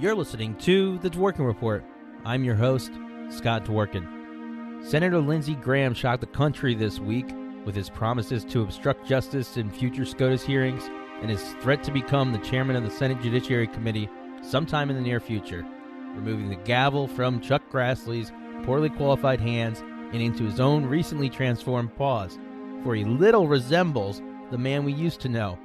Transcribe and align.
You're 0.00 0.14
listening 0.14 0.54
to 0.58 0.96
The 0.98 1.10
Dworkin 1.10 1.44
Report. 1.44 1.84
I'm 2.24 2.44
your 2.44 2.54
host, 2.54 2.92
Scott 3.30 3.64
Dworkin. 3.64 4.84
Senator 4.84 5.18
Lindsey 5.18 5.56
Graham 5.56 5.92
shocked 5.92 6.20
the 6.20 6.28
country 6.28 6.72
this 6.76 7.00
week 7.00 7.26
with 7.64 7.74
his 7.74 7.90
promises 7.90 8.44
to 8.44 8.62
obstruct 8.62 9.08
justice 9.08 9.56
in 9.56 9.72
future 9.72 10.04
SCOTUS 10.04 10.44
hearings 10.44 10.88
and 11.20 11.28
his 11.28 11.42
threat 11.54 11.82
to 11.82 11.90
become 11.90 12.30
the 12.30 12.38
chairman 12.38 12.76
of 12.76 12.84
the 12.84 12.90
Senate 12.92 13.20
Judiciary 13.20 13.66
Committee 13.66 14.08
sometime 14.40 14.88
in 14.88 14.94
the 14.94 15.02
near 15.02 15.18
future, 15.18 15.66
removing 16.14 16.48
the 16.48 16.62
gavel 16.62 17.08
from 17.08 17.40
Chuck 17.40 17.68
Grassley's 17.68 18.30
poorly 18.62 18.90
qualified 18.90 19.40
hands 19.40 19.80
and 20.12 20.22
into 20.22 20.44
his 20.44 20.60
own 20.60 20.86
recently 20.86 21.28
transformed 21.28 21.92
paws, 21.96 22.38
for 22.84 22.94
he 22.94 23.02
little 23.02 23.48
resembles 23.48 24.22
the 24.52 24.58
man 24.58 24.84
we 24.84 24.92
used 24.92 25.18
to 25.22 25.28
know, 25.28 25.58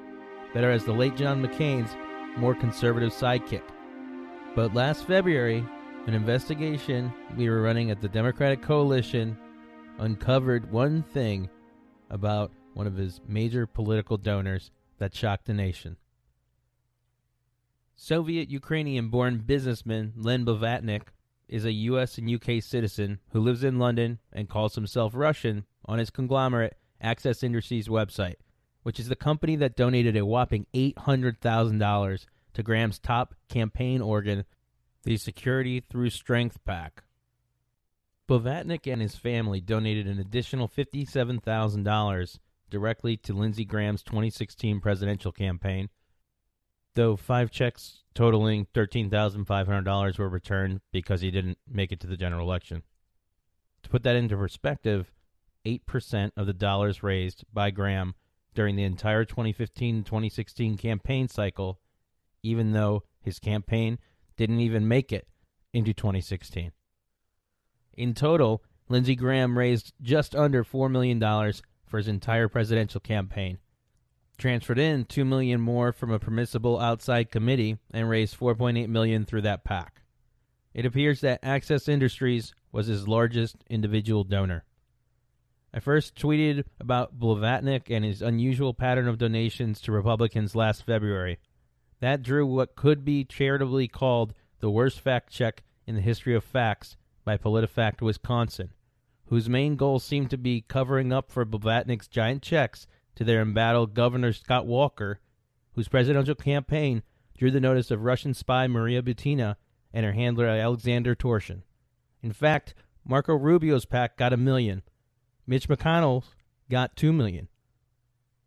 better 0.56 0.72
as 0.72 0.86
the 0.86 0.92
late 0.92 1.16
John 1.16 1.46
McCain's 1.46 1.96
more 2.36 2.56
conservative 2.56 3.14
sidekick. 3.14 3.62
But 4.56 4.76
last 4.76 5.08
February, 5.08 5.66
an 6.06 6.14
investigation 6.14 7.12
we 7.36 7.50
were 7.50 7.64
running 7.64 7.90
at 7.90 8.02
the 8.02 8.08
Democratic 8.08 8.62
Coalition 8.62 9.36
uncovered 9.98 10.72
one 10.72 11.02
thing 11.02 11.50
about 12.12 12.52
one 12.76 12.86
of 12.86 12.96
his 12.96 13.20
major 13.28 13.66
political 13.66 14.16
donors 14.16 14.70
that 15.00 15.16
shocked 15.16 15.46
the 15.46 15.56
nation. 15.56 15.98
Soviet 17.96 18.52
Ukrainian 18.52 19.10
born 19.10 19.40
businessman 19.40 20.14
Len 20.16 20.46
Blavatnik 20.46 21.08
is 21.48 21.66
a 21.66 21.72
U.S. 21.72 22.20
and 22.20 22.30
UK 22.30 22.62
citizen 22.62 23.20
who 23.32 23.40
lives 23.40 23.64
in 23.64 23.80
London 23.80 24.20
and 24.32 24.50
calls 24.50 24.76
himself 24.76 25.14
Russian 25.16 25.66
on 25.86 25.98
his 25.98 26.12
conglomerate 26.12 26.78
Access 27.02 27.42
Industries 27.42 27.88
website, 27.88 28.36
which 28.84 29.00
is 29.00 29.08
the 29.08 29.16
company 29.16 29.56
that 29.56 29.76
donated 29.76 30.16
a 30.16 30.26
whopping 30.28 30.68
$800,000 30.76 32.26
to 32.54 32.64
Graham's 32.64 33.00
top 33.00 33.36
campaign 33.50 34.02
organ, 34.02 34.46
the 35.04 35.18
Security 35.18 35.80
Through 35.80 36.12
Strength 36.12 36.64
PAC. 36.66 37.04
Blavatnik 38.30 38.92
and 38.92 39.02
his 39.02 39.16
family 39.16 39.60
donated 39.60 40.08
an 40.08 40.20
additional 40.20 40.68
$57,000 40.68 42.40
directly 42.70 43.18
to 43.18 43.34
Lindsey 43.34 43.66
Graham's 43.66 44.02
2016 44.04 44.80
presidential 44.80 45.32
campaign, 45.32 45.90
though 46.96 47.16
five 47.16 47.52
checks 47.52 48.04
totaling 48.16 48.68
$13,500 48.74 50.18
were 50.18 50.30
returned 50.30 50.82
because 50.92 51.22
he 51.22 51.32
didn't 51.32 51.58
make 51.68 51.92
it 51.92 52.00
to 52.00 52.08
the 52.08 52.18
general 52.18 52.48
election. 52.48 52.84
To 53.84 53.90
put 53.90 54.04
that 54.04 54.16
into 54.16 54.38
perspective, 54.38 55.12
8% 55.66 56.32
of 56.38 56.48
the 56.48 56.54
dollars 56.54 57.04
raised 57.04 57.44
by 57.52 57.72
Graham 57.72 58.16
during 58.54 58.76
the 58.76 58.84
entire 58.84 59.26
2015 59.26 60.04
2016 60.04 60.78
campaign 60.78 61.28
cycle 61.28 61.80
even 62.44 62.74
though 62.74 63.04
his 63.22 63.40
campaign 63.40 63.98
didn't 64.38 64.60
even 64.60 64.88
make 64.88 65.12
it 65.12 65.28
into 65.74 65.94
2016. 65.94 66.72
In 67.94 68.14
total, 68.14 68.64
Lindsey 68.90 69.16
Graham 69.16 69.58
raised 69.58 69.94
just 70.02 70.36
under 70.36 70.64
$4 70.64 70.92
million 70.92 71.20
for 71.86 71.98
his 71.98 72.08
entire 72.08 72.48
presidential 72.48 73.00
campaign, 73.00 73.60
transferred 74.38 74.80
in 74.80 75.06
2 75.06 75.24
million 75.24 75.62
more 75.62 75.94
from 75.94 76.12
a 76.12 76.20
permissible 76.20 76.80
outside 76.80 77.32
committee, 77.32 77.78
and 77.92 78.10
raised 78.10 78.38
4.8 78.38 78.88
million 78.90 79.26
through 79.26 79.44
that 79.44 79.64
PAC. 79.64 80.02
It 80.74 80.86
appears 80.86 81.22
that 81.22 81.40
Access 81.44 81.88
Industries 81.88 82.54
was 82.72 82.88
his 82.88 83.08
largest 83.08 83.56
individual 83.70 84.24
donor. 84.24 84.66
I 85.72 85.80
first 85.80 86.16
tweeted 86.16 86.66
about 86.80 87.20
Blavatnik 87.20 87.90
and 87.90 88.04
his 88.04 88.22
unusual 88.22 88.74
pattern 88.74 89.08
of 89.08 89.18
donations 89.18 89.82
to 89.82 89.92
Republicans 89.92 90.56
last 90.56 90.86
February– 90.86 91.40
that 92.04 92.22
drew 92.22 92.46
what 92.46 92.76
could 92.76 93.06
be 93.06 93.24
charitably 93.24 93.88
called 93.88 94.34
the 94.60 94.70
worst 94.70 95.00
fact 95.00 95.32
check 95.32 95.64
in 95.88 95.96
the 95.96 96.02
history 96.02 96.36
of 96.36 96.44
facts 96.44 96.98
by 97.24 97.38
PolitiFact 97.38 98.02
Wisconsin, 98.02 98.74
whose 99.28 99.48
main 99.48 99.78
goal 99.78 100.00
seemed 100.00 100.30
to 100.30 100.38
be 100.38 100.66
covering 100.68 101.14
up 101.14 101.32
for 101.32 101.46
Blavatnik's 101.46 102.10
giant 102.10 102.42
checks 102.42 102.88
to 103.16 103.24
their 103.24 103.42
embattled 103.42 103.94
Governor 103.94 104.34
Scott 104.34 104.66
Walker, 104.66 105.22
whose 105.76 105.88
presidential 105.88 106.36
campaign 106.36 107.04
drew 107.38 107.50
the 107.50 107.62
notice 107.62 107.90
of 107.90 108.04
Russian 108.04 108.34
spy 108.34 108.68
Maria 108.68 109.02
Butina 109.02 109.56
and 109.94 110.06
her 110.06 110.12
handler 110.12 110.48
Alexander 110.48 111.16
Torshin. 111.16 111.62
In 112.22 112.34
fact, 112.34 112.74
Marco 113.06 113.34
Rubio's 113.34 113.86
PAC 113.86 114.18
got 114.18 114.34
a 114.34 114.38
million, 114.38 114.82
Mitch 115.48 115.70
McConnell's 115.70 116.36
got 116.70 116.98
two 116.98 117.14
million, 117.14 117.48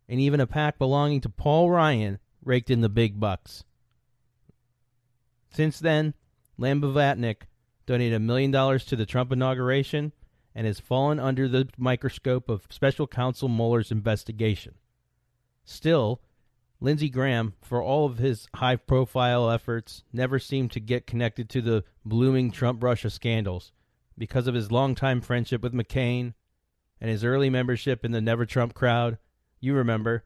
and 0.07 0.19
even 0.19 0.39
a 0.39 0.45
PAC 0.45 0.77
belonging 0.77 1.21
to 1.21 1.29
Paul 1.29 1.71
Ryan 1.71 2.19
raked 2.47 2.69
in 2.69 2.81
the 2.81 2.89
big 2.89 3.19
bucks. 3.19 3.63
Since 5.51 5.79
then, 5.79 6.13
Len 6.57 6.81
Blavatnik 6.81 7.43
donated 7.85 8.15
a 8.15 8.19
million 8.19 8.51
dollars 8.51 8.85
to 8.85 8.95
the 8.95 9.05
Trump 9.05 9.31
inauguration 9.31 10.13
and 10.55 10.65
has 10.65 10.79
fallen 10.79 11.19
under 11.19 11.47
the 11.47 11.69
microscope 11.77 12.49
of 12.49 12.67
special 12.69 13.05
counsel 13.07 13.47
Mueller's 13.47 13.91
investigation. 13.91 14.73
Still, 15.63 16.21
Lindsey 16.79 17.09
Graham, 17.09 17.53
for 17.61 17.81
all 17.81 18.05
of 18.05 18.17
his 18.17 18.47
high 18.55 18.75
profile 18.75 19.49
efforts, 19.49 20.03
never 20.13 20.39
seemed 20.39 20.71
to 20.71 20.79
get 20.79 21.07
connected 21.07 21.49
to 21.49 21.61
the 21.61 21.83
blooming 22.05 22.51
Trump 22.51 22.83
Russia 22.83 23.09
scandals 23.09 23.71
because 24.17 24.47
of 24.47 24.55
his 24.55 24.71
longtime 24.71 25.21
friendship 25.21 25.61
with 25.61 25.73
McCain 25.73 26.33
and 26.99 27.09
his 27.09 27.23
early 27.23 27.49
membership 27.49 28.03
in 28.03 28.11
the 28.11 28.21
Never 28.21 28.45
Trump 28.45 28.73
crowd. 28.73 29.17
You 29.59 29.73
remember, 29.73 30.23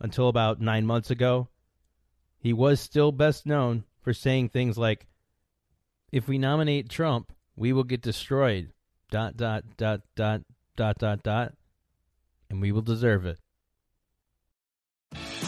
until 0.00 0.28
about 0.28 0.60
nine 0.60 0.86
months 0.86 1.10
ago, 1.10 1.48
he 2.42 2.52
was 2.52 2.80
still 2.80 3.12
best 3.12 3.46
known 3.46 3.84
for 4.00 4.12
saying 4.12 4.48
things 4.48 4.76
like, 4.76 5.06
if 6.10 6.26
we 6.26 6.38
nominate 6.38 6.88
Trump, 6.88 7.32
we 7.54 7.72
will 7.72 7.84
get 7.84 8.02
destroyed. 8.02 8.72
Dot, 9.12 9.36
dot, 9.36 9.62
dot, 9.76 10.00
dot, 10.16 10.42
dot, 10.74 10.98
dot, 10.98 11.22
dot. 11.22 11.52
And 12.50 12.60
we 12.60 12.72
will 12.72 12.82
deserve 12.82 13.26
it. 13.26 13.38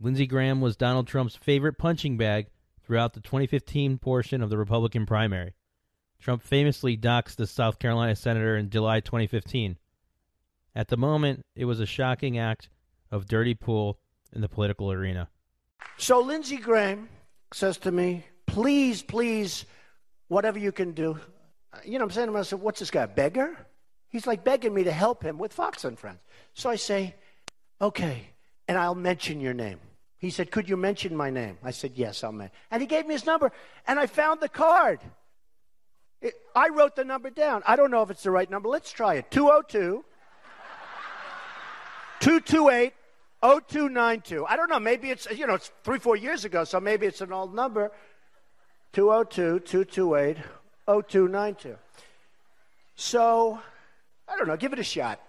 Lindsey 0.00 0.26
Graham 0.26 0.60
was 0.60 0.76
Donald 0.76 1.08
Trump's 1.08 1.34
favorite 1.34 1.76
punching 1.76 2.16
bag 2.16 2.46
throughout 2.84 3.14
the 3.14 3.20
2015 3.20 3.98
portion 3.98 4.42
of 4.42 4.50
the 4.50 4.56
Republican 4.56 5.06
primary. 5.06 5.54
Trump 6.20 6.42
famously 6.42 6.96
doxed 6.96 7.36
the 7.36 7.46
South 7.46 7.78
Carolina 7.80 8.14
senator 8.14 8.56
in 8.56 8.70
July 8.70 9.00
2015. 9.00 9.76
At 10.74 10.88
the 10.88 10.96
moment, 10.96 11.44
it 11.56 11.64
was 11.64 11.80
a 11.80 11.86
shocking 11.86 12.38
act 12.38 12.68
of 13.10 13.26
dirty 13.26 13.54
pool 13.54 13.98
in 14.32 14.40
the 14.40 14.48
political 14.48 14.92
arena. 14.92 15.28
So 15.96 16.20
Lindsey 16.20 16.58
Graham 16.58 17.08
says 17.52 17.78
to 17.78 17.90
me, 17.90 18.24
please, 18.46 19.02
please, 19.02 19.64
whatever 20.28 20.58
you 20.58 20.70
can 20.70 20.92
do. 20.92 21.18
You 21.84 21.92
know, 21.92 21.98
what 21.98 22.02
I'm 22.04 22.10
saying 22.10 22.26
to 22.28 22.32
myself, 22.32 22.62
what's 22.62 22.78
this 22.78 22.90
guy, 22.90 23.06
beggar? 23.06 23.56
He's 24.08 24.26
like 24.26 24.44
begging 24.44 24.74
me 24.74 24.84
to 24.84 24.92
help 24.92 25.24
him 25.24 25.38
with 25.38 25.52
Fox 25.52 25.84
and 25.84 25.98
Friends. 25.98 26.20
So 26.54 26.70
I 26.70 26.76
say, 26.76 27.16
okay, 27.80 28.28
and 28.68 28.78
I'll 28.78 28.94
mention 28.94 29.40
your 29.40 29.54
name. 29.54 29.80
He 30.18 30.30
said, 30.30 30.50
Could 30.50 30.68
you 30.68 30.76
mention 30.76 31.16
my 31.16 31.30
name? 31.30 31.58
I 31.62 31.70
said, 31.70 31.92
Yes, 31.94 32.24
I'll 32.24 32.32
mention. 32.32 32.54
And 32.70 32.82
he 32.82 32.86
gave 32.86 33.06
me 33.06 33.14
his 33.14 33.24
number, 33.24 33.52
and 33.86 33.98
I 33.98 34.06
found 34.06 34.40
the 34.40 34.48
card. 34.48 35.00
It, 36.20 36.34
I 36.54 36.68
wrote 36.68 36.96
the 36.96 37.04
number 37.04 37.30
down. 37.30 37.62
I 37.66 37.76
don't 37.76 37.92
know 37.92 38.02
if 38.02 38.10
it's 38.10 38.24
the 38.24 38.32
right 38.32 38.50
number. 38.50 38.68
Let's 38.68 38.90
try 38.90 39.14
it 39.14 39.30
202 39.30 40.04
228 42.20 42.92
0292. 43.40 44.44
I 44.44 44.56
don't 44.56 44.68
know. 44.68 44.80
Maybe 44.80 45.10
it's, 45.10 45.30
you 45.30 45.46
know, 45.46 45.54
it's 45.54 45.70
three, 45.84 46.00
four 46.00 46.16
years 46.16 46.44
ago, 46.44 46.64
so 46.64 46.80
maybe 46.80 47.06
it's 47.06 47.20
an 47.20 47.32
old 47.32 47.54
number. 47.54 47.92
202 48.94 49.60
228 49.60 50.38
0292. 50.84 51.76
So, 52.96 53.60
I 54.26 54.36
don't 54.36 54.48
know. 54.48 54.56
Give 54.56 54.72
it 54.72 54.80
a 54.80 54.84
shot 54.84 55.20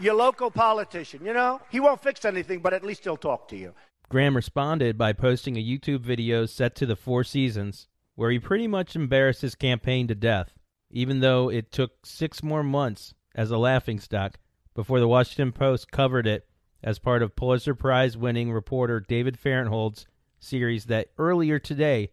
your 0.00 0.14
local 0.14 0.50
politician. 0.50 1.24
You 1.24 1.32
know, 1.32 1.60
he 1.70 1.80
won't 1.80 2.02
fix 2.02 2.24
anything, 2.24 2.60
but 2.60 2.72
at 2.72 2.84
least 2.84 3.04
he'll 3.04 3.16
talk 3.16 3.48
to 3.48 3.56
you. 3.56 3.74
Graham 4.08 4.36
responded 4.36 4.98
by 4.98 5.12
posting 5.12 5.56
a 5.56 5.64
YouTube 5.64 6.00
video 6.00 6.46
set 6.46 6.74
to 6.76 6.86
the 6.86 6.96
Four 6.96 7.24
Seasons, 7.24 7.88
where 8.14 8.30
he 8.30 8.38
pretty 8.38 8.68
much 8.68 8.94
embarrassed 8.94 9.42
his 9.42 9.54
campaign 9.54 10.06
to 10.08 10.14
death, 10.14 10.52
even 10.90 11.20
though 11.20 11.50
it 11.50 11.72
took 11.72 12.06
six 12.06 12.42
more 12.42 12.62
months 12.62 13.14
as 13.34 13.50
a 13.50 13.58
laughingstock 13.58 14.38
before 14.74 15.00
the 15.00 15.08
Washington 15.08 15.52
Post 15.52 15.90
covered 15.90 16.26
it 16.26 16.46
as 16.82 16.98
part 16.98 17.22
of 17.22 17.34
Pulitzer 17.34 17.74
Prize 17.74 18.16
winning 18.16 18.52
reporter 18.52 19.00
David 19.00 19.38
Fahrenthold's 19.38 20.06
series 20.38 20.84
that 20.86 21.08
earlier 21.16 21.58
today 21.58 22.10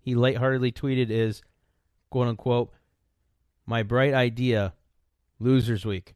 he 0.00 0.14
lightheartedly 0.14 0.72
tweeted 0.72 1.10
is 1.10 1.42
quote 2.10 2.26
unquote 2.26 2.72
my 3.66 3.84
bright 3.84 4.12
idea 4.12 4.74
losers 5.38 5.86
week 5.86 6.14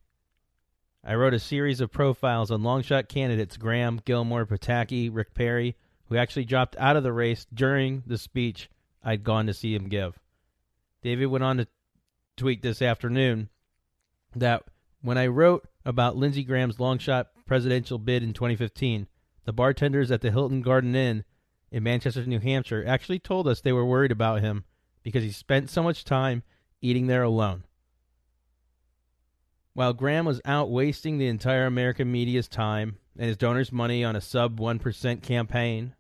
i 1.05 1.15
wrote 1.15 1.35
a 1.35 1.39
series 1.39 1.81
of 1.81 1.91
profiles 1.91 2.51
on 2.51 2.63
longshot 2.63 3.09
candidates 3.09 3.57
graham 3.57 4.01
gilmore 4.05 4.47
pataki 4.47 5.11
rick 5.13 5.35
perry 5.35 5.77
who 6.09 6.17
actually 6.17 6.45
dropped 6.45 6.77
out 6.79 6.97
of 6.97 7.03
the 7.03 7.13
race 7.13 7.47
during 7.53 8.03
the 8.07 8.19
speech 8.19 8.71
i'd 9.05 9.25
gone 9.25 9.47
to 9.47 9.55
see 9.55 9.75
him 9.75 9.89
give 9.89 10.19
david 11.03 11.27
went 11.27 11.45
on 11.45 11.57
to 11.59 11.67
tweet 12.37 12.63
this 12.63 12.83
afternoon 12.83 13.49
that 14.35 14.63
when 15.01 15.19
i 15.19 15.27
wrote 15.27 15.67
about 15.85 16.17
lindsey 16.17 16.45
graham's 16.45 16.77
longshot 16.77 17.27
presidential 17.47 17.99
bid 17.99 18.23
in 18.23 18.33
2015 18.33 19.07
the 19.45 19.53
bartenders 19.53 20.11
at 20.11 20.21
the 20.21 20.31
hilton 20.31 20.63
garden 20.63 20.95
inn 20.95 21.25
in 21.73 21.83
Manchester, 21.83 22.25
New 22.27 22.39
Hampshire, 22.39 22.85
actually 22.87 23.19
told 23.19 23.49
us 23.49 23.61
they 23.61 23.73
were 23.73 23.85
worried 23.85 24.13
about 24.13 24.43
him 24.43 24.65
because 25.03 25.25
he 25.25 25.33
spent 25.33 25.71
so 25.71 25.83
much 25.83 26.05
time 26.05 26.43
eating 26.83 27.07
there 27.07 27.23
alone. 27.23 27.65
While 29.75 29.95
Graham 29.95 30.27
was 30.27 30.41
out 30.45 30.71
wasting 30.71 31.19
the 31.19 31.29
entire 31.29 31.67
American 31.67 32.13
media's 32.13 32.49
time 32.49 32.99
and 33.17 33.27
his 33.27 33.37
donors' 33.37 33.73
money 33.73 34.05
on 34.05 34.17
a 34.17 34.21
sub 34.21 34.61
1% 34.61 35.23
campaign 35.23 35.95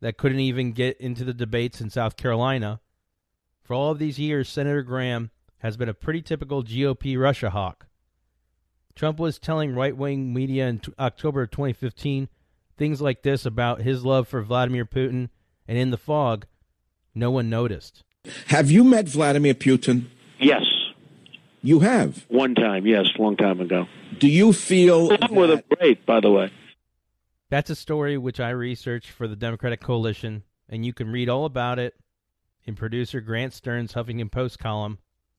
that 0.00 0.16
couldn't 0.16 0.40
even 0.40 0.72
get 0.72 1.00
into 1.00 1.24
the 1.24 1.34
debates 1.34 1.80
in 1.80 1.90
South 1.90 2.16
Carolina, 2.16 2.80
for 3.62 3.74
all 3.74 3.90
of 3.90 3.98
these 3.98 4.18
years, 4.18 4.48
Senator 4.48 4.82
Graham 4.82 5.30
has 5.58 5.76
been 5.76 5.88
a 5.88 5.94
pretty 5.94 6.20
typical 6.20 6.62
GOP 6.62 7.18
Russia 7.18 7.50
hawk. 7.50 7.86
Trump 8.94 9.18
was 9.18 9.38
telling 9.38 9.74
right 9.74 9.96
wing 9.96 10.34
media 10.34 10.68
in 10.68 10.80
t- 10.80 10.92
October 10.98 11.46
2015 11.46 12.28
things 12.76 13.00
like 13.00 13.22
this 13.22 13.46
about 13.46 13.80
his 13.82 14.04
love 14.04 14.28
for 14.28 14.42
Vladimir 14.42 14.84
Putin, 14.84 15.28
and 15.66 15.78
in 15.78 15.90
the 15.90 15.96
fog, 15.96 16.46
no 17.14 17.30
one 17.30 17.48
noticed. 17.48 18.02
Have 18.48 18.70
you 18.70 18.84
met 18.84 19.08
Vladimir 19.08 19.54
Putin? 19.54 20.06
Yes. 20.38 20.62
You 21.64 21.80
have? 21.80 22.26
One 22.28 22.54
time, 22.54 22.86
yes, 22.86 23.06
a 23.18 23.22
long 23.22 23.38
time 23.38 23.58
ago. 23.58 23.86
Do 24.18 24.28
you 24.28 24.52
feel. 24.52 25.06
Along 25.06 25.34
with 25.34 25.50
a 25.50 25.64
great, 25.76 26.04
by 26.04 26.20
the 26.20 26.30
way. 26.30 26.52
That's 27.48 27.70
a 27.70 27.74
story 27.74 28.18
which 28.18 28.38
I 28.38 28.50
researched 28.50 29.08
for 29.08 29.26
the 29.26 29.34
Democratic 29.34 29.80
Coalition, 29.80 30.42
and 30.68 30.84
you 30.84 30.92
can 30.92 31.10
read 31.10 31.30
all 31.30 31.46
about 31.46 31.78
it 31.78 31.94
in 32.64 32.74
producer 32.74 33.22
Grant 33.22 33.54
Stern's 33.54 33.94
Huffington 33.94 34.30
Post 34.30 34.58
column, 34.58 34.98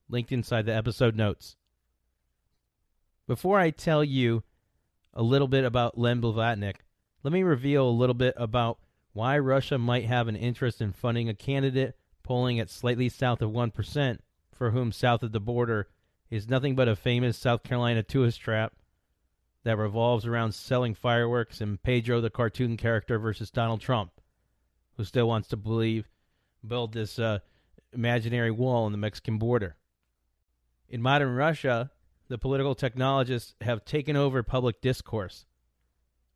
linked 0.10 0.32
inside 0.32 0.66
the 0.66 0.74
episode 0.74 1.16
notes. 1.16 1.58
Before 3.28 3.60
I 3.60 3.70
tell 3.70 4.04
you 4.04 4.42
a 5.14 5.22
little 5.22 5.48
bit 5.48 5.64
about 5.64 5.96
Len 5.96 6.24
Blavatnik, 6.24 6.78
let 7.22 7.34
me 7.34 7.44
reveal 7.44 7.88
a 7.88 7.92
little 7.92 8.16
bit 8.16 8.34
about 8.36 8.80
why 9.14 9.38
Russia 9.38 9.78
might 9.78 10.06
have 10.06 10.28
an 10.28 10.36
interest 10.36 10.82
in 10.82 10.92
funding 10.92 11.30
a 11.30 11.36
candidate 11.36 11.96
polling 12.24 12.60
at 12.60 12.72
slightly 12.72 13.10
south 13.10 13.44
of 13.44 13.52
1%, 13.52 14.18
for 14.52 14.72
whom 14.72 14.92
south 14.92 15.22
of 15.22 15.32
the 15.32 15.40
border 15.40 15.88
is 16.30 16.50
nothing 16.50 16.76
but 16.76 16.88
a 16.88 16.96
famous 16.96 17.38
South 17.38 17.64
Carolina 17.64 18.04
tourist 18.04 18.42
trap 18.42 18.74
that 19.64 19.78
revolves 19.78 20.26
around 20.26 20.54
selling 20.54 20.94
fireworks 20.94 21.62
and 21.62 21.82
Pedro 21.82 22.22
the 22.22 22.30
cartoon 22.30 22.78
character 22.78 23.18
versus 23.18 23.52
Donald 23.52 23.82
Trump, 23.82 24.12
who 24.98 25.04
still 25.04 25.28
wants 25.28 25.48
to 25.50 25.58
believe 25.58 26.08
build 26.66 26.94
this 26.94 27.20
uh, 27.20 27.40
imaginary 27.94 28.52
wall 28.52 28.86
on 28.86 28.92
the 28.92 28.98
Mexican 28.98 29.38
border. 29.38 29.76
In 30.90 31.02
modern 31.02 31.36
Russia, 31.36 31.92
the 32.28 32.38
political 32.38 32.76
technologists 32.76 33.56
have 33.62 33.86
taken 33.86 34.16
over 34.16 34.44
public 34.44 34.82
discourse 34.82 35.46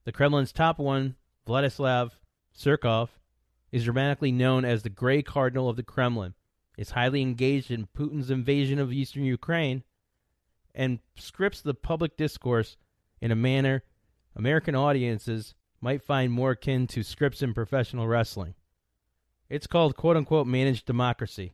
the 0.06 0.14
Kremlin's 0.14 0.52
top 0.52 0.80
one, 0.80 1.18
Vladislav 1.46 2.12
Surkov, 2.58 3.10
is 3.72 3.84
dramatically 3.84 4.32
known 4.32 4.66
as 4.66 4.82
the 4.82 4.90
Grey 4.90 5.22
Cardinal 5.22 5.70
of 5.70 5.76
the 5.76 5.84
Kremlin, 5.84 6.34
is 6.80 6.92
highly 6.92 7.22
engaged 7.22 7.72
in 7.72 7.90
Putin's 7.94 8.32
invasion 8.32 8.80
of 8.80 8.94
eastern 8.94 9.26
Ukraine, 9.26 9.84
and 10.74 11.00
scripts 11.18 11.62
the 11.62 11.74
public 11.74 12.16
discourse 12.16 12.78
in 13.20 13.32
a 13.32 13.36
manner 13.36 13.84
American 14.34 14.76
audiences 14.76 15.56
might 15.82 16.02
find 16.02 16.32
more 16.32 16.52
akin 16.52 16.88
to 16.88 17.04
scripts 17.04 17.42
in 17.42 17.54
professional 17.54 18.08
wrestling. 18.08 18.54
It's 19.50 19.68
called 19.68 19.98
quote 19.98 20.16
unquote 20.16 20.48
managed 20.48 20.86
democracy. 20.86 21.54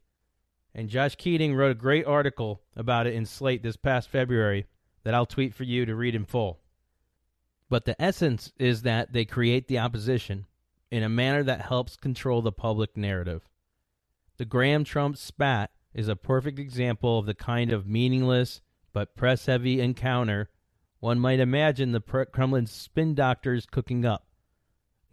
And 0.75 0.89
Josh 0.89 1.15
Keating 1.15 1.55
wrote 1.55 1.71
a 1.71 1.75
great 1.75 2.05
article 2.05 2.61
about 2.75 3.07
it 3.07 3.15
in 3.15 3.25
Slate 3.25 3.63
this 3.63 3.77
past 3.77 4.09
February 4.09 4.67
that 5.03 5.15
I'll 5.15 5.25
tweet 5.25 5.55
for 5.55 5.63
you 5.63 5.87
to 5.87 5.95
read 5.95 6.13
in 6.13 6.25
full. 6.25 6.59
But 7.67 7.85
the 7.85 7.99
essence 7.99 8.53
is 8.59 8.83
that 8.83 9.11
they 9.11 9.25
create 9.25 9.67
the 9.67 9.79
opposition 9.79 10.45
in 10.91 11.01
a 11.01 11.09
manner 11.09 11.41
that 11.41 11.61
helps 11.61 11.95
control 11.95 12.43
the 12.43 12.51
public 12.51 12.95
narrative. 12.95 13.49
The 14.37 14.45
Graham 14.45 14.83
Trump 14.83 15.17
spat 15.17 15.71
is 15.93 16.07
a 16.07 16.15
perfect 16.15 16.59
example 16.59 17.19
of 17.19 17.25
the 17.25 17.33
kind 17.33 17.71
of 17.71 17.87
meaningless 17.87 18.61
but 18.91 19.15
press 19.15 19.45
heavy 19.45 19.79
encounter 19.79 20.49
one 20.99 21.19
might 21.19 21.39
imagine 21.39 21.91
the 21.91 22.01
Kremlin's 22.01 22.71
spin 22.71 23.13
doctors 23.13 23.65
cooking 23.65 24.05
up. 24.05 24.27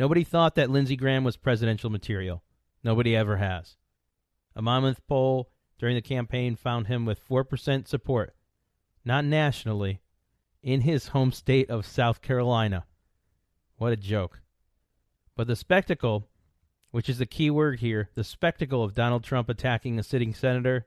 Nobody 0.00 0.24
thought 0.24 0.54
that 0.54 0.70
Lindsey 0.70 0.96
Graham 0.96 1.22
was 1.22 1.36
presidential 1.36 1.90
material. 1.90 2.42
Nobody 2.82 3.14
ever 3.14 3.36
has. 3.36 3.76
A 4.56 4.62
Monmouth 4.62 5.06
poll 5.06 5.50
during 5.78 5.94
the 5.94 6.00
campaign 6.00 6.56
found 6.56 6.86
him 6.86 7.04
with 7.04 7.28
4% 7.28 7.86
support, 7.86 8.34
not 9.04 9.24
nationally, 9.24 10.00
in 10.62 10.80
his 10.80 11.08
home 11.08 11.30
state 11.30 11.68
of 11.68 11.84
South 11.84 12.22
Carolina. 12.22 12.86
What 13.76 13.92
a 13.92 13.96
joke. 13.96 14.40
But 15.36 15.46
the 15.46 15.56
spectacle, 15.56 16.28
which 16.92 17.08
is 17.08 17.18
the 17.18 17.26
key 17.26 17.50
word 17.50 17.80
here, 17.80 18.08
the 18.14 18.22
spectacle 18.22 18.84
of 18.84 18.94
Donald 18.94 19.24
Trump 19.24 19.48
attacking 19.48 19.98
a 19.98 20.02
sitting 20.04 20.32
senator, 20.32 20.86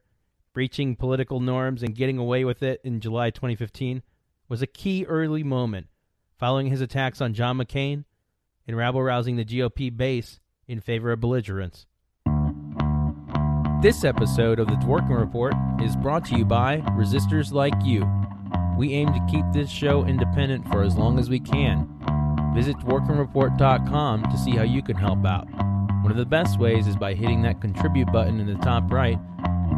breaching 0.54 0.96
political 0.96 1.42
norms, 1.42 1.84
and 1.84 1.94
getting 1.94 2.18
away 2.18 2.46
with 2.46 2.64
it 2.64 2.80
in 2.86 3.02
July 3.02 3.30
2015, 3.30 4.02
was 4.48 4.62
a 4.62 4.68
key 4.68 5.06
early 5.06 5.44
moment 5.44 5.88
following 6.40 6.68
his 6.68 6.80
attacks 6.80 7.20
on 7.20 7.34
John 7.34 7.58
McCain 7.58 8.06
and 8.66 8.78
rabble 8.78 9.04
rousing 9.04 9.36
the 9.36 9.44
GOP 9.44 9.96
base 9.96 10.40
in 10.68 10.80
favor 10.80 11.12
of 11.12 11.20
belligerence. 11.20 11.86
This 13.82 14.06
episode 14.06 14.60
of 14.60 14.68
the 14.68 14.76
Dworkin 14.76 15.20
Report 15.20 15.54
is 15.84 15.98
brought 15.98 16.24
to 16.26 16.38
you 16.38 16.46
by 16.46 16.78
Resistors 16.98 17.52
Like 17.52 17.76
You 17.84 18.10
we 18.78 18.94
aim 18.94 19.14
to 19.14 19.26
keep 19.32 19.46
this 19.54 19.70
show 19.70 20.06
independent 20.06 20.68
for 20.68 20.84
as 20.84 20.98
long 20.98 21.18
as 21.18 21.30
we 21.30 21.40
can. 21.40 21.88
Visit 22.54 22.78
dworkinreport.com 22.78 24.24
to 24.24 24.38
see 24.38 24.52
how 24.52 24.64
you 24.64 24.82
can 24.82 24.96
help 24.96 25.26
out. 25.26 25.65
One 26.06 26.12
of 26.12 26.18
the 26.20 26.26
best 26.28 26.60
ways 26.60 26.86
is 26.86 26.96
by 26.96 27.16
hitting 27.16 27.42
that 27.42 27.62
contribute 27.62 28.12
button 28.12 28.40
in 28.40 28.46
the 28.46 28.64
top 28.64 28.92
right 28.92 29.18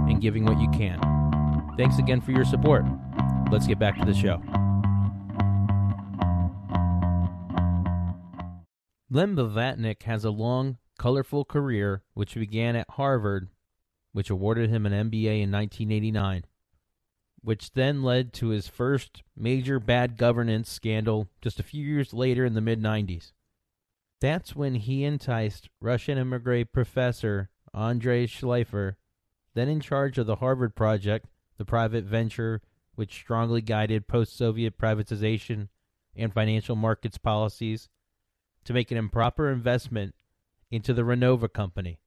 and 0.10 0.20
giving 0.20 0.44
what 0.44 0.60
you 0.60 0.70
can. 0.72 1.00
Thanks 1.78 2.00
again 2.00 2.20
for 2.20 2.32
your 2.32 2.44
support. 2.44 2.84
Let's 3.50 3.66
get 3.66 3.80
back 3.80 3.98
to 3.98 4.04
the 4.04 4.14
show. 4.14 4.42
Len 9.10 9.38
Blavatnik 9.38 10.04
has 10.04 10.26
a 10.26 10.30
long, 10.30 10.80
colorful 11.00 11.46
career 11.46 12.04
which 12.14 12.36
began 12.36 12.76
at 12.76 12.90
Harvard, 12.90 13.48
which 14.12 14.30
awarded 14.30 14.70
him 14.70 14.86
an 14.86 15.10
MBA 15.10 15.42
in 15.42 15.50
1989 15.50 16.44
which 17.42 17.72
then 17.72 18.04
led 18.04 18.34
to 18.34 18.50
his 18.50 18.68
first 18.68 19.24
major 19.34 19.80
bad 19.80 20.18
governance 20.18 20.70
scandal 20.70 21.30
just 21.42 21.62
a 21.62 21.64
few 21.64 21.86
years 21.86 22.14
later 22.14 22.44
in 22.44 22.56
the 22.56 22.60
mid 22.60 22.82
90s. 22.82 23.32
That's 24.20 24.56
when 24.56 24.76
he 24.76 25.04
enticed 25.04 25.70
Russian 25.80 26.18
immigrant 26.18 26.72
professor 26.72 27.50
Andrei 27.74 28.26
Schleifer, 28.26 28.96
then 29.54 29.70
in 29.70 29.80
charge 29.80 30.18
of 30.18 30.26
the 30.26 30.38
Harvard 30.38 30.76
Project, 30.76 31.28
the 31.58 31.66
private 31.66 32.06
venture 32.06 32.62
which 32.96 33.14
strongly 33.14 33.62
guided 33.62 34.08
post 34.08 34.36
Soviet 34.36 34.78
privatization 34.78 35.68
and 36.16 36.34
financial 36.34 36.76
markets 36.76 37.20
policies, 37.20 37.90
to 38.66 38.74
make 38.74 38.90
an 38.90 38.98
improper 38.98 39.52
investment 39.52 40.16
into 40.72 40.94
the 40.94 41.04
Renova 41.04 41.52
Company. 41.52 42.00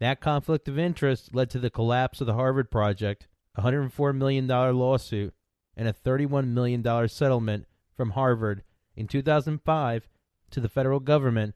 That 0.00 0.20
conflict 0.20 0.68
of 0.68 0.78
interest 0.78 1.34
led 1.34 1.48
to 1.50 1.58
the 1.58 1.70
collapse 1.70 2.20
of 2.20 2.26
the 2.26 2.34
Harvard 2.34 2.70
Project 2.70 3.26
a 3.54 3.62
$104 3.62 4.16
million 4.16 4.46
lawsuit, 4.46 5.34
and 5.76 5.88
a 5.88 5.92
$31 5.92 6.48
million 6.48 7.08
settlement 7.08 7.66
from 7.96 8.10
Harvard 8.10 8.62
in 8.96 9.06
2005 9.06 10.08
to 10.52 10.60
the 10.60 10.68
federal 10.68 11.00
government 11.00 11.54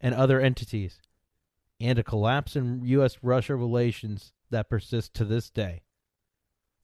and 0.00 0.14
other 0.14 0.40
entities, 0.40 1.00
and 1.80 1.98
a 1.98 2.02
collapse 2.02 2.56
in 2.56 2.84
U.S. 2.84 3.18
Russia 3.22 3.54
relations 3.54 4.32
that 4.50 4.68
persists 4.68 5.10
to 5.14 5.24
this 5.24 5.50
day. 5.50 5.82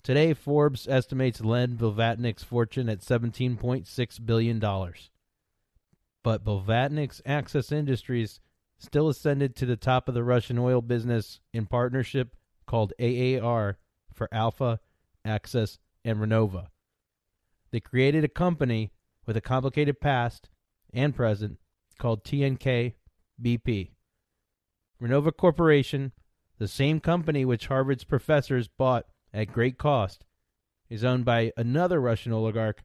Today, 0.02 0.34
Forbes 0.34 0.86
estimates 0.86 1.40
Len 1.40 1.76
Blavatnik's 1.76 2.44
fortune 2.44 2.88
at 2.88 3.00
$17.6 3.00 4.26
billion. 4.26 4.60
But 6.22 6.44
Blavatnik's 6.44 7.20
Access 7.26 7.72
Industries 7.72 8.40
still 8.78 9.08
ascended 9.08 9.56
to 9.56 9.66
the 9.66 9.76
top 9.76 10.08
of 10.08 10.14
the 10.14 10.22
Russian 10.22 10.58
oil 10.58 10.80
business 10.80 11.40
in 11.52 11.66
partnership 11.66 12.36
called 12.66 12.92
AAR 13.00 13.78
for 14.12 14.28
Alpha, 14.30 14.80
Access, 15.25 15.78
and 16.04 16.18
Renova. 16.18 16.68
They 17.72 17.80
created 17.80 18.22
a 18.22 18.28
company 18.28 18.92
with 19.26 19.36
a 19.36 19.40
complicated 19.40 20.00
past 20.00 20.48
and 20.97 21.15
present 21.15 21.59
called 21.99 22.25
TNK 22.25 22.95
BP, 23.41 23.91
Renova 25.00 25.37
Corporation, 25.37 26.12
the 26.59 26.67
same 26.67 27.00
company 27.00 27.45
which 27.45 27.67
Harvard's 27.67 28.05
professors 28.05 28.67
bought 28.67 29.05
at 29.33 29.53
great 29.53 29.79
cost, 29.79 30.25
is 30.88 31.05
owned 31.05 31.25
by 31.25 31.53
another 31.57 32.00
Russian 32.00 32.33
oligarch, 32.33 32.83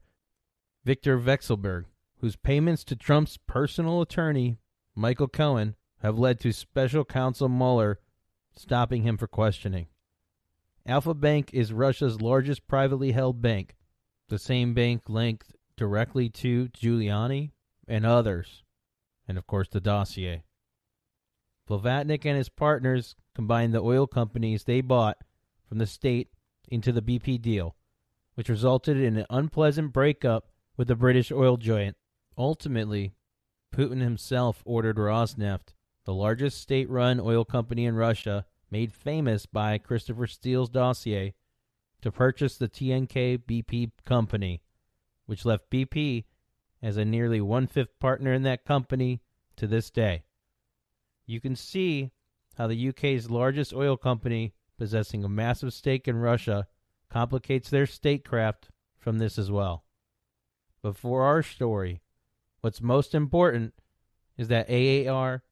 Viktor 0.83 1.17
Vekselberg, 1.17 1.85
whose 2.19 2.35
payments 2.35 2.83
to 2.83 2.95
Trump's 2.95 3.37
personal 3.37 4.01
attorney, 4.01 4.57
Michael 4.93 5.29
Cohen, 5.29 5.75
have 6.01 6.19
led 6.19 6.39
to 6.41 6.51
special 6.51 7.05
counsel 7.05 7.47
Mueller 7.47 7.99
stopping 8.53 9.03
him 9.03 9.17
for 9.17 9.27
questioning. 9.27 9.87
Alpha 10.85 11.13
Bank 11.13 11.51
is 11.53 11.71
Russia's 11.71 12.21
largest 12.21 12.67
privately 12.67 13.11
held 13.11 13.41
bank, 13.41 13.75
the 14.27 14.39
same 14.39 14.73
bank 14.73 15.03
linked 15.07 15.55
directly 15.77 16.27
to 16.29 16.67
Giuliani 16.69 17.51
and 17.91 18.05
others, 18.05 18.63
and 19.27 19.37
of 19.37 19.45
course 19.45 19.67
the 19.67 19.81
dossier. 19.81 20.43
Blavatnik 21.69 22.25
and 22.25 22.37
his 22.37 22.47
partners 22.47 23.15
combined 23.35 23.73
the 23.73 23.81
oil 23.81 24.07
companies 24.07 24.63
they 24.63 24.79
bought 24.79 25.17
from 25.67 25.77
the 25.77 25.85
state 25.85 26.29
into 26.69 26.93
the 26.93 27.01
BP 27.01 27.41
deal, 27.41 27.75
which 28.35 28.47
resulted 28.47 28.95
in 28.95 29.17
an 29.17 29.25
unpleasant 29.29 29.91
breakup 29.91 30.47
with 30.77 30.87
the 30.87 30.95
British 30.95 31.33
oil 31.33 31.57
giant. 31.57 31.97
Ultimately, 32.37 33.13
Putin 33.75 34.01
himself 34.01 34.63
ordered 34.65 34.95
Rosneft, 34.95 35.73
the 36.05 36.13
largest 36.13 36.61
state 36.61 36.89
run 36.89 37.19
oil 37.19 37.43
company 37.43 37.85
in 37.85 37.95
Russia, 37.95 38.45
made 38.69 38.93
famous 38.93 39.45
by 39.45 39.77
Christopher 39.77 40.27
Steele's 40.27 40.69
dossier, 40.69 41.33
to 42.01 42.11
purchase 42.11 42.55
the 42.55 42.69
TNK 42.69 43.39
BP 43.39 43.91
company, 44.05 44.61
which 45.25 45.43
left 45.43 45.69
BP 45.69 46.23
as 46.81 46.97
a 46.97 47.05
nearly 47.05 47.41
one 47.41 47.67
fifth 47.67 47.99
partner 47.99 48.33
in 48.33 48.43
that 48.43 48.65
company 48.65 49.21
to 49.55 49.67
this 49.67 49.89
day. 49.89 50.23
You 51.25 51.39
can 51.39 51.55
see 51.55 52.11
how 52.57 52.67
the 52.67 52.89
UK's 52.89 53.29
largest 53.29 53.73
oil 53.73 53.97
company, 53.97 54.53
possessing 54.77 55.23
a 55.23 55.29
massive 55.29 55.73
stake 55.73 56.07
in 56.07 56.17
Russia, 56.17 56.67
complicates 57.09 57.69
their 57.69 57.85
statecraft 57.85 58.69
from 58.97 59.17
this 59.17 59.37
as 59.37 59.51
well. 59.51 59.83
But 60.81 60.97
for 60.97 61.23
our 61.23 61.43
story, 61.43 62.01
what's 62.61 62.81
most 62.81 63.13
important 63.13 63.73
is 64.37 64.47
that 64.47 64.69
AAR 64.69 65.43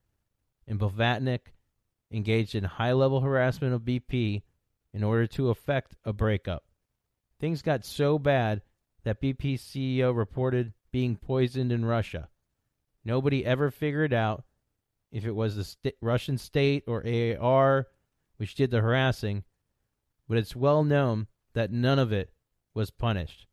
and 0.67 0.79
Blavatnik 0.79 1.53
engaged 2.11 2.55
in 2.55 2.63
high 2.63 2.93
level 2.93 3.21
harassment 3.21 3.73
of 3.73 3.81
BP 3.81 4.41
in 4.93 5.03
order 5.03 5.27
to 5.27 5.49
effect 5.49 5.95
a 6.03 6.13
breakup. 6.13 6.63
Things 7.39 7.61
got 7.61 7.85
so 7.85 8.17
bad 8.17 8.61
that 9.03 9.21
BP's 9.21 9.61
CEO 9.61 10.15
reported 10.15 10.73
being 10.91 11.15
poisoned 11.15 11.71
in 11.71 11.85
Russia. 11.85 12.29
Nobody 13.03 13.45
ever 13.45 13.71
figured 13.71 14.13
out 14.13 14.43
if 15.11 15.25
it 15.25 15.35
was 15.35 15.55
the 15.55 15.63
st- 15.63 15.95
Russian 16.01 16.37
state 16.37 16.83
or 16.87 17.03
AAR 17.05 17.87
which 18.39 18.55
did 18.55 18.71
the 18.71 18.79
harassing, 18.79 19.43
but 20.27 20.37
it's 20.37 20.55
well 20.55 20.83
known 20.83 21.27
that 21.53 21.71
none 21.71 21.99
of 21.99 22.13
it 22.13 22.31
was 22.73 22.89
punished. 22.89 23.45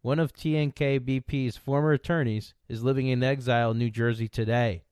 One 0.00 0.20
of 0.20 0.32
TNKBP's 0.32 1.56
former 1.56 1.90
attorneys 1.90 2.54
is 2.68 2.84
living 2.84 3.08
in 3.08 3.24
exile 3.24 3.72
in 3.72 3.78
New 3.78 3.90
Jersey 3.90 4.28
today, 4.28 4.84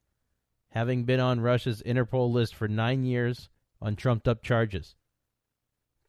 having 0.70 1.04
been 1.04 1.20
on 1.20 1.40
Russia's 1.40 1.80
Interpol 1.86 2.32
list 2.32 2.56
for 2.56 2.66
nine 2.66 3.04
years 3.04 3.48
on 3.80 3.94
trumped 3.94 4.26
up 4.26 4.42
charges. 4.42 4.96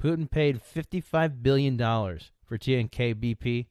Putin 0.01 0.29
paid 0.29 0.59
$55 0.59 1.43
billion 1.43 1.77
for 1.77 2.57
TNK 2.57 3.13
BP, 3.13 3.67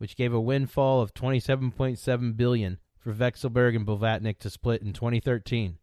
which 0.00 0.16
gave 0.16 0.32
a 0.32 0.40
windfall 0.40 1.02
of 1.02 1.12
27.7 1.12 2.34
billion 2.34 2.78
for 2.98 3.12
Vekselberg 3.12 3.76
and 3.76 3.86
Blavatnik 3.86 4.38
to 4.38 4.48
split 4.48 4.80
in 4.80 4.94
2013, 4.94 5.76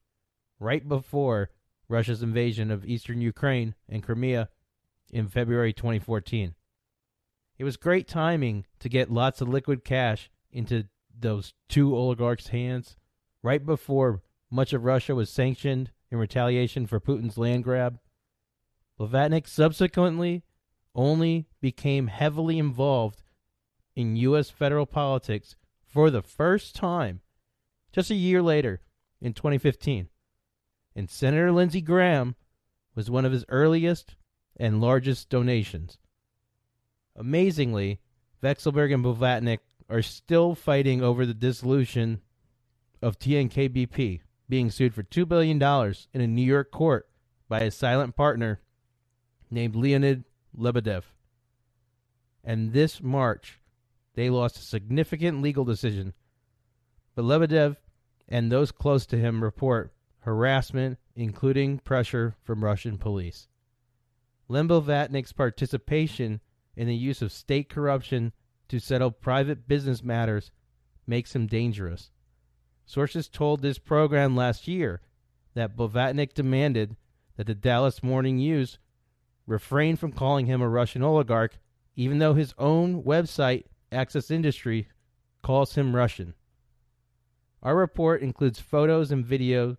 right 0.60 0.90
before 0.90 1.52
Russia's 1.88 2.24
invasion 2.24 2.72
of 2.72 2.84
eastern 2.84 3.22
Ukraine 3.22 3.76
and 3.88 4.02
Crimea 4.02 4.50
in 5.12 5.28
February 5.28 5.72
2014. 5.72 6.56
It 7.60 7.64
was 7.64 7.78
great 7.78 8.08
timing 8.08 8.66
to 8.80 8.90
get 8.90 9.12
lots 9.12 9.40
of 9.40 9.50
liquid 9.50 9.86
cash 9.86 10.32
into 10.52 10.86
those 11.16 11.54
two 11.70 11.96
oligarchs' 11.96 12.48
hands 12.48 12.98
right 13.44 13.64
before 13.64 14.24
much 14.50 14.74
of 14.74 14.84
Russia 14.84 15.14
was 15.14 15.30
sanctioned 15.30 15.92
in 16.10 16.18
retaliation 16.18 16.88
for 16.88 17.00
Putin's 17.00 17.38
land 17.38 17.64
grab. 17.64 18.00
Blavatnik 19.00 19.48
subsequently 19.48 20.42
only 20.96 21.46
became 21.62 22.08
heavily 22.08 22.58
involved 22.58 23.22
in 23.98 24.16
U.S. 24.18 24.52
federal 24.52 24.86
politics 24.86 25.56
for 25.88 26.12
the 26.12 26.22
first 26.22 26.76
time 26.76 27.22
just 27.92 28.12
a 28.12 28.16
year 28.16 28.44
later 28.44 28.80
in 29.20 29.34
2015. 29.34 30.08
And 30.96 31.10
Senator 31.10 31.52
Lindsey 31.52 31.82
Graham 31.82 32.36
was 32.94 33.10
one 33.10 33.26
of 33.26 33.32
his 33.32 33.44
earliest 33.50 34.16
and 34.56 34.80
largest 34.80 35.30
donations. 35.30 35.98
Amazingly, 37.16 38.00
Vekselberg 38.44 38.94
and 38.94 39.04
Blavatnik 39.04 39.60
are 39.90 40.04
still 40.04 40.54
fighting 40.54 41.02
over 41.02 41.26
the 41.26 41.34
dissolution 41.34 42.22
of 43.02 43.18
TNKBP, 43.18 44.22
being 44.48 44.70
sued 44.70 44.94
for 44.94 45.02
$2 45.02 45.28
billion 45.28 45.60
in 46.14 46.22
a 46.22 46.28
New 46.28 46.46
York 46.46 46.70
court 46.70 47.10
by 47.50 47.62
a 47.62 47.72
silent 47.72 48.16
partner 48.16 48.62
named 49.50 49.76
Leonid 49.76 50.24
Lebedev. 50.56 51.02
And 52.44 52.74
this 52.74 53.02
March, 53.02 53.60
they 54.18 54.32
lost 54.32 54.58
a 54.58 54.62
significant 54.62 55.44
legal 55.44 55.64
decision. 55.64 56.12
But 57.14 57.26
Lebedev 57.26 57.78
and 58.28 58.52
those 58.52 58.72
close 58.72 59.06
to 59.06 59.18
him 59.18 59.44
report 59.44 59.94
harassment, 60.22 60.98
including 61.16 61.78
pressure 61.78 62.36
from 62.42 62.64
Russian 62.64 62.98
police. 62.98 63.48
Len 64.48 64.68
Blavatnik's 64.68 65.34
participation 65.34 66.42
in 66.76 66.88
the 66.88 66.96
use 66.96 67.22
of 67.22 67.32
state 67.32 67.70
corruption 67.70 68.34
to 68.70 68.80
settle 68.80 69.12
private 69.12 69.68
business 69.68 70.04
matters 70.04 70.50
makes 71.06 71.36
him 71.36 71.46
dangerous. 71.46 72.10
Sources 72.88 73.30
told 73.30 73.62
this 73.62 73.78
program 73.78 74.36
last 74.36 74.68
year 74.68 75.00
that 75.54 75.78
Blavatnik 75.78 76.34
demanded 76.34 76.96
that 77.36 77.46
the 77.46 77.54
Dallas 77.54 78.02
Morning 78.02 78.38
News 78.38 78.80
refrain 79.46 79.96
from 79.96 80.12
calling 80.12 80.48
him 80.48 80.60
a 80.60 80.68
Russian 80.68 81.04
oligarch, 81.04 81.60
even 81.96 82.18
though 82.18 82.34
his 82.34 82.56
own 82.58 83.04
website, 83.04 83.66
Access 83.92 84.32
Industry, 84.32 84.90
calls 85.42 85.76
him 85.76 85.96
Russian. 85.96 86.34
Our 87.64 87.76
report 87.76 88.22
includes 88.22 88.60
photos 88.60 89.12
and 89.12 89.26
video 89.26 89.78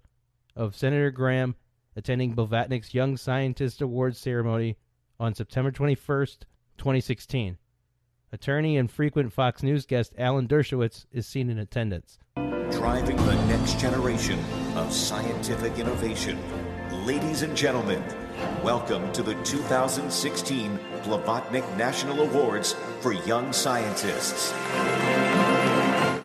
of 0.57 0.77
Senator 0.77 1.11
Graham 1.11 1.55
attending 1.95 2.35
Blavatnik's 2.35 2.95
Young 2.95 3.17
Scientist 3.17 3.83
Awards 3.83 4.19
ceremony 4.19 4.77
on 5.21 5.35
September 5.35 5.71
21st, 5.71 6.39
2016. 6.79 7.59
Attorney 8.33 8.77
and 8.77 8.91
frequent 8.91 9.33
Fox 9.33 9.63
News 9.63 9.87
guest 9.87 10.15
Alan 10.19 10.47
Dershowitz 10.47 11.07
is 11.11 11.27
seen 11.27 11.51
in 11.51 11.59
attendance. 11.59 12.19
Driving 12.71 13.17
the 13.17 13.47
next 13.47 13.81
generation 13.81 14.39
of 14.77 14.93
scientific 14.93 15.79
innovation. 15.79 16.39
Ladies 16.91 17.43
and 17.43 17.55
gentlemen, 17.55 18.03
welcome 18.65 19.13
to 19.13 19.23
the 19.23 19.35
2016 19.45 20.79
Blavatnik 21.03 21.77
National 21.77 22.23
Awards 22.23 22.77
for 23.01 23.13
Young 23.13 23.53
Scientists. 23.53 24.55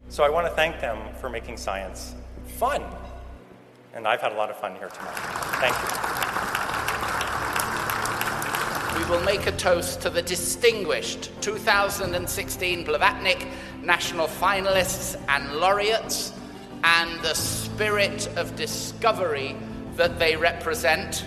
So 0.08 0.24
I 0.24 0.30
want 0.30 0.48
to 0.48 0.54
thank 0.56 0.80
them 0.80 1.14
for 1.16 1.30
making 1.30 1.58
science 1.58 2.16
fun. 2.46 2.82
And 3.94 4.08
I've 4.08 4.22
had 4.22 4.32
a 4.32 4.36
lot 4.36 4.50
of 4.50 4.58
fun 4.58 4.78
here 4.78 4.88
tonight. 4.88 5.18
Thank 5.60 5.76
you. 8.94 9.04
We 9.04 9.10
will 9.10 9.26
make 9.26 9.46
a 9.48 9.52
toast 9.58 10.00
to 10.04 10.10
the 10.10 10.22
distinguished 10.22 11.30
2016 11.42 12.86
Blavatnik 12.86 13.52
National 13.82 14.28
Finalists 14.28 15.22
and 15.28 15.60
Laureates 15.60 16.32
and 16.86 17.20
the 17.20 17.34
spirit 17.34 18.30
of 18.38 18.56
discovery 18.56 19.58
that 19.96 20.20
they 20.20 20.36
represent, 20.36 21.26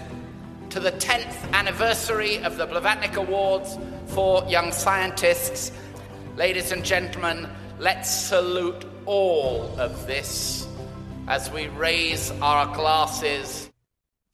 to 0.70 0.80
the 0.80 0.92
10th 0.92 1.52
anniversary 1.52 2.42
of 2.42 2.56
the 2.56 2.66
Blavatnik 2.66 3.14
Awards 3.14 3.78
for 4.06 4.44
Young 4.48 4.72
Scientists. 4.72 5.72
Ladies 6.36 6.72
and 6.72 6.84
gentlemen, 6.84 7.48
let's 7.78 8.10
salute 8.10 8.84
all 9.06 9.62
of 9.78 10.06
this 10.06 10.66
as 11.28 11.50
we 11.50 11.68
raise 11.68 12.30
our 12.42 12.74
glasses. 12.74 13.70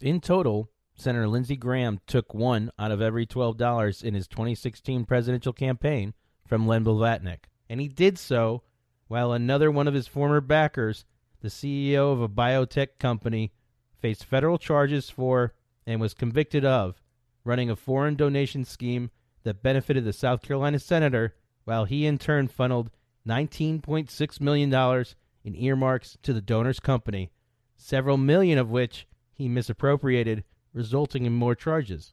In 0.01 0.21
total, 0.21 0.71
Senator 0.95 1.29
Lindsey 1.29 1.57
Graham 1.57 2.01
took 2.07 2.35
one 2.35 2.71
out 2.79 2.91
of 2.91 3.01
every 3.01 3.27
$12 3.27 4.03
in 4.03 4.15
his 4.15 4.27
2016 4.27 5.05
presidential 5.05 5.53
campaign 5.53 6.15
from 6.47 6.67
Len 6.67 6.85
Blavatnik. 6.85 7.45
And 7.69 7.81
he 7.81 7.89
did 7.89 8.19
so 8.19 8.62
while 9.09 9.33
another 9.33 9.71
one 9.71 9.87
of 9.87 9.95
his 9.95 10.07
former 10.07 10.41
backers, 10.41 11.05
the 11.41 11.49
CEO 11.49 12.12
of 12.12 12.21
a 12.21 12.29
biotech 12.29 12.99
company, 12.99 13.53
faced 14.02 14.25
federal 14.25 14.59
charges 14.59 15.09
for 15.09 15.54
and 15.87 16.00
was 16.00 16.12
convicted 16.12 16.64
of 16.64 17.00
running 17.44 17.71
a 17.71 17.76
foreign 17.76 18.16
donation 18.16 18.64
scheme 18.64 19.11
that 19.44 19.62
benefited 19.62 20.04
the 20.04 20.12
South 20.12 20.42
Carolina 20.42 20.78
senator 20.78 21.35
while 21.64 21.85
he 21.85 22.04
in 22.04 22.18
turn 22.18 22.49
funneled 22.49 22.90
$19.6 23.26 24.40
million 24.40 25.04
in 25.44 25.54
earmarks 25.56 26.18
to 26.23 26.32
the 26.32 26.40
donor's 26.40 26.80
company, 26.80 27.30
several 27.76 28.16
million 28.16 28.59
of 28.59 28.71
which 28.71 29.06
he 29.32 29.49
misappropriated, 29.49 30.44
resulting 30.73 31.25
in 31.25 31.32
more 31.32 31.54
charges. 31.54 32.11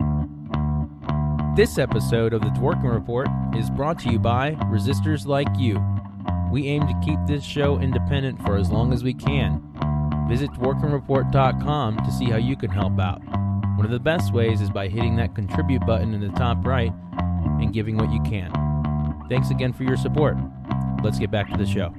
This 1.55 1.77
episode 1.77 2.33
of 2.33 2.41
the 2.41 2.49
Dworkin 2.49 2.93
Report 2.93 3.27
is 3.55 3.69
brought 3.71 3.99
to 3.99 4.11
you 4.11 4.19
by 4.19 4.51
Resistors 4.71 5.25
Like 5.25 5.47
You. 5.57 5.83
We 6.51 6.67
aim 6.67 6.87
to 6.87 7.01
keep 7.03 7.19
this 7.27 7.43
show 7.43 7.79
independent 7.79 8.41
for 8.43 8.55
as 8.55 8.71
long 8.71 8.93
as 8.93 9.03
we 9.03 9.13
can. 9.13 9.63
Visit 10.29 10.51
dworkinreport.com 10.51 11.97
to 11.97 12.11
see 12.11 12.25
how 12.25 12.37
you 12.37 12.55
can 12.55 12.69
help 12.69 12.99
out. 12.99 13.19
One 13.75 13.85
of 13.85 13.89
the 13.91 13.99
best 13.99 14.31
ways 14.31 14.61
is 14.61 14.69
by 14.69 14.87
hitting 14.87 15.15
that 15.15 15.33
contribute 15.33 15.83
button 15.87 16.13
in 16.13 16.21
the 16.21 16.29
top 16.37 16.63
right 16.65 16.93
and 17.59 17.73
giving 17.73 17.97
what 17.97 18.11
you 18.11 18.21
can. 18.21 18.53
Thanks 19.27 19.49
again 19.49 19.73
for 19.73 19.83
your 19.83 19.97
support. 19.97 20.37
Let's 21.03 21.17
get 21.17 21.31
back 21.31 21.49
to 21.49 21.57
the 21.57 21.65
show. 21.65 21.93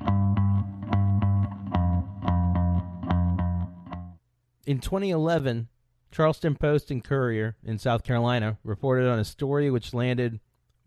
In 4.65 4.79
2011, 4.79 5.67
Charleston 6.13 6.55
Post 6.55 6.93
and 6.93 7.03
Courier 7.03 7.57
in 7.65 7.79
South 7.79 8.05
Carolina 8.05 8.59
reported 8.63 9.09
on 9.09 9.19
a 9.19 9.25
story 9.25 9.71
which 9.71 9.93
landed 9.93 10.39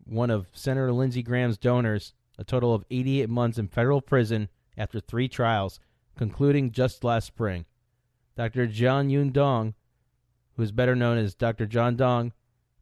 one 0.06 0.30
of 0.30 0.46
Senator 0.54 0.92
Lindsey 0.92 1.22
Graham's 1.22 1.58
donors 1.58 2.14
a 2.38 2.44
total 2.44 2.74
of 2.74 2.84
88 2.90 3.28
months 3.28 3.58
in 3.58 3.68
federal 3.68 4.00
prison 4.00 4.48
after 4.76 5.00
three 5.00 5.28
trials, 5.28 5.80
concluding 6.16 6.72
just 6.72 7.04
last 7.04 7.26
spring. 7.26 7.64
Dr. 8.36 8.66
John 8.66 9.10
Yun 9.10 9.30
Dong, 9.30 9.74
who 10.56 10.62
is 10.62 10.72
better 10.72 10.96
known 10.96 11.18
as 11.18 11.34
Dr. 11.34 11.66
John 11.66 11.96
Dong, 11.96 12.32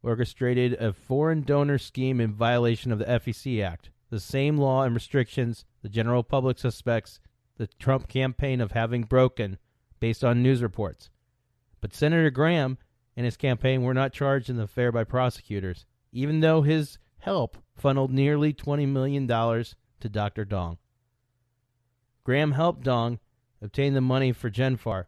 orchestrated 0.01 0.73
a 0.73 0.93
foreign 0.93 1.41
donor 1.41 1.77
scheme 1.77 2.19
in 2.19 2.33
violation 2.33 2.91
of 2.91 2.99
the 2.99 3.05
FEC 3.05 3.63
Act, 3.63 3.89
the 4.09 4.19
same 4.19 4.57
law 4.57 4.83
and 4.83 4.93
restrictions 4.93 5.65
the 5.81 5.89
general 5.89 6.23
public 6.23 6.57
suspects 6.57 7.19
the 7.57 7.67
Trump 7.79 8.07
campaign 8.07 8.61
of 8.61 8.71
having 8.71 9.03
broken 9.03 9.57
based 9.99 10.23
on 10.23 10.43
news 10.43 10.61
reports. 10.61 11.09
But 11.81 11.93
Senator 11.93 12.29
Graham 12.29 12.77
and 13.15 13.25
his 13.25 13.37
campaign 13.37 13.83
were 13.83 13.93
not 13.93 14.13
charged 14.13 14.49
in 14.49 14.57
the 14.57 14.63
affair 14.63 14.91
by 14.91 15.03
prosecutors, 15.03 15.85
even 16.11 16.39
though 16.39 16.61
his 16.61 16.97
help 17.19 17.57
funneled 17.75 18.11
nearly 18.11 18.53
$20 18.53 18.87
million 18.87 19.27
to 19.27 20.09
Dr. 20.09 20.45
Dong. 20.45 20.77
Graham 22.23 22.53
helped 22.53 22.83
Dong 22.83 23.19
obtain 23.63 23.93
the 23.93 24.01
money 24.01 24.33
for 24.33 24.51
GenPhar, 24.51 25.05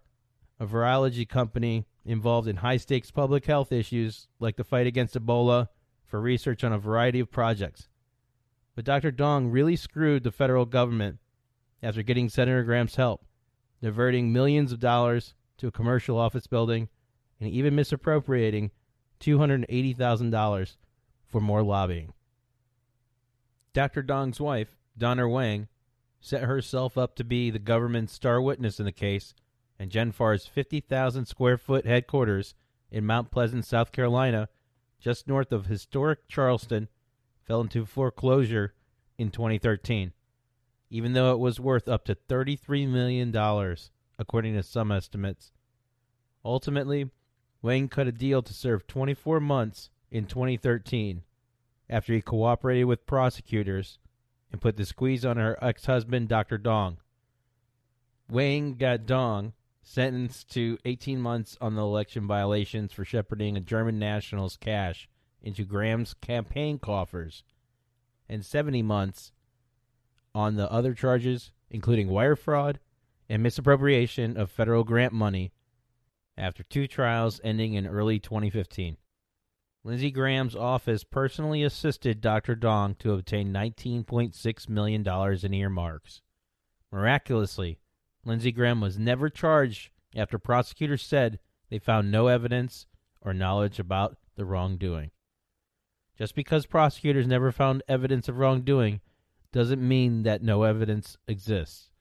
a 0.60 0.66
virology 0.66 1.28
company 1.28 1.86
involved 2.06 2.48
in 2.48 2.58
high 2.58 2.78
stakes 2.78 3.12
public 3.12 3.46
health 3.46 3.72
issues 3.72 4.30
like 4.40 4.56
the 4.56 4.64
fight 4.64 4.88
against 4.88 5.16
Ebola 5.16 5.68
for 6.06 6.22
research 6.22 6.64
on 6.64 6.72
a 6.72 6.80
variety 6.80 7.20
of 7.20 7.30
projects. 7.30 7.90
But 8.74 8.86
Dr. 8.86 9.12
Dong 9.12 9.50
really 9.50 9.76
screwed 9.76 10.24
the 10.24 10.32
federal 10.32 10.66
government 10.66 11.20
after 11.84 12.02
getting 12.02 12.30
Senator 12.30 12.64
Graham's 12.64 12.96
help, 12.96 13.26
diverting 13.82 14.32
millions 14.32 14.72
of 14.72 14.80
dollars 14.80 15.34
to 15.58 15.68
a 15.68 15.72
commercial 15.72 16.18
office 16.18 16.48
building, 16.48 16.88
and 17.40 17.50
even 17.50 17.76
misappropriating 17.76 18.72
$280,000 19.20 20.76
for 21.28 21.42
more 21.42 21.64
lobbying. 21.64 22.14
Dr. 23.74 24.02
Dong's 24.02 24.40
wife, 24.40 24.78
Donna 24.98 25.28
Wang, 25.28 25.68
set 26.25 26.44
herself 26.44 26.98
up 26.98 27.15
to 27.15 27.24
be 27.24 27.51
the 27.51 27.60
government's 27.60 28.12
star 28.12 28.41
witness 28.41 28.79
in 28.79 28.86
the 28.86 28.91
case, 28.91 29.36
and 29.77 29.91
GenPhar's 29.91 30.48
50,000 30.48 31.27
square 31.27 31.55
foot 31.55 31.86
headquarters 31.86 32.55
in 32.89 33.05
Mount 33.05 33.29
Pleasant, 33.29 33.63
South 33.63 33.91
Carolina, 33.91 34.50
just 35.00 35.27
north 35.27 35.51
of 35.51 35.67
historic 35.67 36.27
Charleston, 36.27 36.88
fell 37.44 37.62
into 37.62 37.86
foreclosure 37.86 38.74
in 39.20 39.29
2013, 39.29 40.13
even 40.89 41.13
though 41.13 41.32
it 41.32 41.38
was 41.38 41.60
worth 41.60 41.88
up 41.88 42.03
to 42.05 42.15
$33 42.15 42.89
million 42.89 43.36
according 44.17 44.55
to 44.55 44.63
some 44.63 44.91
estimates. 44.91 45.52
Ultimately, 46.43 47.12
Wang 47.62 47.88
cut 47.88 48.08
a 48.08 48.12
deal 48.12 48.41
to 48.41 48.54
serve 48.54 48.88
24 48.88 49.39
months 49.39 49.91
in 50.10 50.26
2013 50.26 51.21
after 51.88 52.13
he 52.13 52.21
cooperated 52.21 52.86
with 52.86 53.06
prosecutors 53.06 54.00
and 54.56 54.62
put 54.62 54.78
the 54.78 54.86
squeeze 54.86 55.26
on 55.26 55.36
her 55.36 55.62
ex 55.62 55.86
husband, 55.86 56.30
Dr. 56.30 56.58
Dong. 56.58 56.96
Wang 58.30 58.76
got 58.76 59.06
Dong 59.06 59.52
sentenced 59.84 60.50
to 60.54 60.78
18 60.86 61.20
months 61.20 61.58
on 61.60 61.76
the 61.76 61.82
election 61.82 62.26
violations 62.26 62.94
for 62.94 63.04
shepherding 63.04 63.58
a 63.58 63.60
German 63.60 64.00
national's 64.00 64.56
cash 64.56 65.10
into 65.41 65.65
Graham's 65.65 66.13
campaign 66.13 66.80
coffers, 66.80 67.44
and 68.30 68.46
70 68.46 68.82
months 68.82 69.34
on 70.34 70.56
the 70.56 70.72
other 70.72 70.94
charges, 70.94 71.52
including 71.70 72.08
wire 72.08 72.38
fraud 72.38 72.80
and 73.28 73.44
misappropriation 73.44 74.38
of 74.38 74.50
federal 74.50 74.86
grant 74.86 75.12
money 75.12 75.52
after 76.38 76.63
two 76.63 76.88
trials 76.88 77.41
ending 77.44 77.74
in 77.74 77.86
early 77.86 78.20
2015. 78.20 78.96
Lindsey 79.86 80.10
Graham's 80.10 80.56
office 80.56 81.04
personally 81.04 81.62
assisted 81.62 82.19
Dr. 82.19 82.56
Dong 82.56 82.95
to 82.95 83.13
obtain 83.13 83.54
$19.6 83.54 84.67
million 84.67 85.08
in 85.43 85.54
earmarks. 85.54 86.24
Miraculously, 86.91 87.78
Lindsey 88.26 88.52
Graham 88.52 88.82
was 88.82 88.98
never 88.98 89.30
charged 89.30 89.91
after 90.15 90.39
prosecutors 90.39 91.04
said 91.04 91.38
they 91.69 91.78
found 91.78 92.12
no 92.12 92.28
evidence 92.28 92.88
or 93.21 93.32
knowledge 93.32 93.78
about 93.78 94.17
the 94.36 94.43
wrongdoing. 94.43 95.12
Just 96.17 96.34
because 96.34 96.65
prosecutors 96.65 97.28
never 97.28 97.52
found 97.52 97.84
evidence 97.88 98.28
of 98.28 98.39
wrongdoing 98.39 99.02
doesn't 99.52 99.88
mean 99.88 100.24
that 100.24 100.41
no 100.41 100.63
evidence 100.63 101.15
exists 101.28 101.91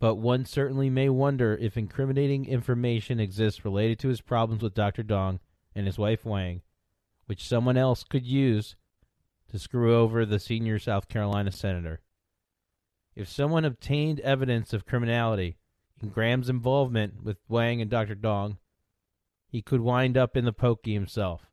but 0.00 0.16
one 0.16 0.44
certainly 0.44 0.90
may 0.90 1.08
wonder 1.08 1.56
if 1.62 1.78
incriminating 1.78 2.44
information 2.44 3.18
exists 3.18 3.64
related 3.64 3.98
to 3.98 4.08
his 4.08 4.20
problems 4.20 4.62
with 4.62 4.74
Dr. 4.74 5.02
Dong 5.02 5.40
and 5.74 5.86
his 5.86 5.96
wife 5.96 6.26
Wang, 6.26 6.60
which 7.26 7.46
someone 7.46 7.76
else 7.76 8.04
could 8.04 8.26
use 8.26 8.76
to 9.48 9.58
screw 9.58 9.96
over 9.96 10.26
the 10.26 10.38
senior 10.38 10.78
South 10.78 11.08
Carolina 11.08 11.52
senator. 11.52 12.00
If 13.14 13.28
someone 13.28 13.64
obtained 13.64 14.20
evidence 14.20 14.72
of 14.72 14.86
criminality 14.86 15.56
in 16.02 16.08
Graham's 16.08 16.48
involvement 16.48 17.22
with 17.22 17.38
Wang 17.48 17.80
and 17.80 17.90
Dr. 17.90 18.14
Dong, 18.14 18.58
he 19.46 19.62
could 19.62 19.80
wind 19.80 20.16
up 20.16 20.36
in 20.36 20.44
the 20.44 20.52
pokey 20.52 20.94
himself. 20.94 21.46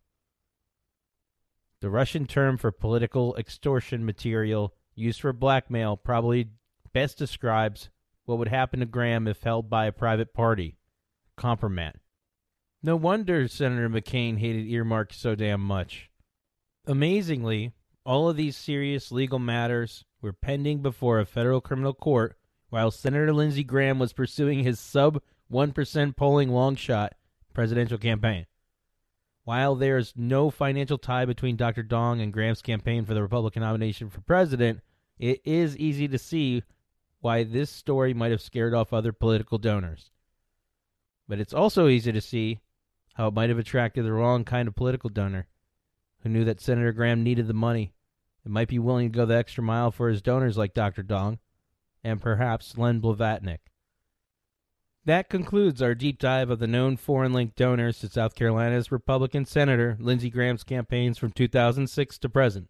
The 1.81 1.89
Russian 1.89 2.25
term 2.25 2.57
for 2.57 2.71
political 2.71 3.35
extortion 3.37 4.05
material 4.05 4.73
used 4.95 5.21
for 5.21 5.33
blackmail 5.33 5.97
probably 5.97 6.49
best 6.93 7.17
describes 7.17 7.89
what 8.25 8.37
would 8.37 8.47
happen 8.47 8.79
to 8.79 8.85
Graham 8.85 9.27
if 9.27 9.43
held 9.43 9.69
by 9.69 9.85
a 9.85 9.91
private 9.91 10.33
party. 10.33 10.77
Compromat. 11.37 11.93
No 12.83 12.95
wonder 12.95 13.47
Senator 13.47 13.89
McCain 13.89 14.39
hated 14.39 14.65
earmarks 14.65 15.17
so 15.17 15.35
damn 15.35 15.61
much. 15.61 16.09
Amazingly, 16.87 17.73
all 18.03 18.27
of 18.27 18.37
these 18.37 18.57
serious 18.57 19.11
legal 19.11 19.37
matters 19.37 20.03
were 20.19 20.33
pending 20.33 20.81
before 20.81 21.19
a 21.19 21.25
federal 21.25 21.61
criminal 21.61 21.93
court 21.93 22.35
while 22.69 22.89
Senator 22.89 23.31
Lindsey 23.33 23.63
Graham 23.63 23.99
was 23.99 24.13
pursuing 24.13 24.63
his 24.63 24.79
sub 24.79 25.21
1% 25.51 26.15
polling 26.15 26.49
long 26.49 26.75
shot 26.75 27.13
presidential 27.53 27.99
campaign. 27.99 28.47
While 29.43 29.75
there's 29.75 30.13
no 30.15 30.49
financial 30.49 30.97
tie 30.97 31.25
between 31.25 31.57
Dr. 31.57 31.83
Dong 31.83 32.19
and 32.19 32.33
Graham's 32.33 32.63
campaign 32.63 33.05
for 33.05 33.13
the 33.13 33.21
Republican 33.21 33.61
nomination 33.61 34.09
for 34.09 34.21
president, 34.21 34.79
it 35.19 35.41
is 35.43 35.77
easy 35.77 36.07
to 36.07 36.17
see 36.17 36.63
why 37.19 37.43
this 37.43 37.69
story 37.69 38.15
might 38.15 38.31
have 38.31 38.41
scared 38.41 38.73
off 38.73 38.91
other 38.91 39.11
political 39.11 39.59
donors. 39.59 40.09
But 41.27 41.39
it's 41.39 41.53
also 41.53 41.87
easy 41.87 42.11
to 42.11 42.21
see 42.21 42.59
how 43.15 43.27
it 43.27 43.33
might 43.33 43.49
have 43.49 43.59
attracted 43.59 44.03
the 44.03 44.13
wrong 44.13 44.43
kind 44.43 44.67
of 44.67 44.75
political 44.75 45.09
donor 45.09 45.47
who 46.21 46.29
knew 46.29 46.45
that 46.45 46.61
Senator 46.61 46.91
Graham 46.91 47.23
needed 47.23 47.47
the 47.47 47.53
money 47.53 47.93
and 48.43 48.53
might 48.53 48.67
be 48.67 48.79
willing 48.79 49.11
to 49.11 49.17
go 49.17 49.25
the 49.25 49.35
extra 49.35 49.63
mile 49.63 49.91
for 49.91 50.09
his 50.09 50.21
donors 50.21 50.57
like 50.57 50.73
Dr. 50.73 51.03
Dong 51.03 51.39
and 52.03 52.21
perhaps 52.21 52.77
Len 52.77 53.01
Blavatnik. 53.01 53.59
That 55.05 55.29
concludes 55.29 55.81
our 55.81 55.95
deep 55.95 56.19
dive 56.19 56.51
of 56.51 56.59
the 56.59 56.67
known 56.67 56.95
foreign 56.95 57.33
linked 57.33 57.55
donors 57.55 57.99
to 57.99 58.09
South 58.09 58.35
Carolina's 58.35 58.91
Republican 58.91 59.45
Senator 59.45 59.97
Lindsey 59.99 60.29
Graham's 60.29 60.63
campaigns 60.63 61.17
from 61.17 61.31
2006 61.31 62.19
to 62.19 62.29
present. 62.29 62.69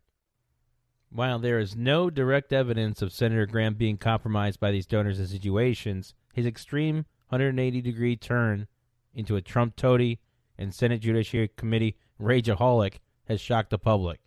While 1.10 1.40
there 1.40 1.60
is 1.60 1.76
no 1.76 2.10
direct 2.10 2.54
evidence 2.54 3.02
of 3.02 3.12
Senator 3.12 3.46
Graham 3.46 3.74
being 3.74 3.98
compromised 3.98 4.62
by 4.62 4.72
these 4.72 4.86
donors 4.86 5.20
and 5.20 5.28
situations, 5.28 6.14
his 6.34 6.46
extreme 6.46 7.06
180 7.28 7.82
degree 7.82 8.16
turn 8.16 8.68
into 9.14 9.36
a 9.36 9.42
Trump 9.42 9.76
toady 9.76 10.22
and 10.62 10.76
Senate 10.76 11.02
Judiciary 11.02 11.50
Committee 11.58 11.98
rageaholic 12.22 13.00
has 13.26 13.42
shocked 13.42 13.72
the 13.72 13.80
public. 13.80 14.20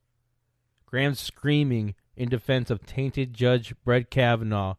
Graham's 0.84 1.20
screaming 1.20 1.94
in 2.16 2.28
defense 2.28 2.70
of 2.70 2.84
tainted 2.84 3.32
Judge 3.32 3.72
Brett 3.84 4.10
Kavanaugh 4.10 4.74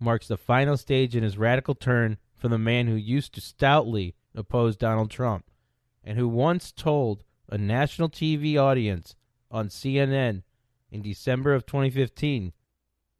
marks 0.00 0.28
the 0.28 0.38
final 0.38 0.76
stage 0.76 1.14
in 1.14 1.22
his 1.22 1.36
radical 1.36 1.74
turn 1.74 2.16
from 2.36 2.50
the 2.50 2.58
man 2.58 2.86
who 2.86 2.94
used 2.94 3.34
to 3.34 3.40
stoutly 3.40 4.14
oppose 4.34 4.76
Donald 4.76 5.10
Trump 5.10 5.50
and 6.02 6.18
who 6.18 6.26
once 6.26 6.72
told 6.72 7.22
a 7.50 7.58
national 7.58 8.08
TV 8.08 8.56
audience 8.56 9.14
on 9.50 9.68
CNN 9.68 10.42
in 10.90 11.02
December 11.02 11.54
of 11.54 11.66
2015 11.66 12.52